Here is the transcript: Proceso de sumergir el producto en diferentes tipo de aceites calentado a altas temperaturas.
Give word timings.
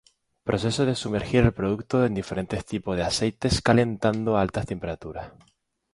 Proceso 0.43 0.83
de 0.87 0.95
sumergir 0.95 1.43
el 1.43 1.53
producto 1.53 2.03
en 2.03 2.15
diferentes 2.15 2.65
tipo 2.65 2.95
de 2.95 3.03
aceites 3.03 3.61
calentado 3.61 4.35
a 4.35 4.41
altas 4.41 4.65
temperaturas. 4.65 5.31